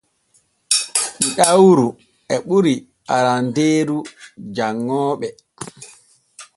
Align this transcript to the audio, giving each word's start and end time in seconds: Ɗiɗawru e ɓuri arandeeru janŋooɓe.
Ɗiɗawru 1.19 1.87
e 2.33 2.35
ɓuri 2.47 2.73
arandeeru 3.15 3.97
janŋooɓe. 4.55 5.27